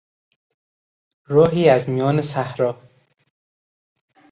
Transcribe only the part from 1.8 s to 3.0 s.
میان صحرا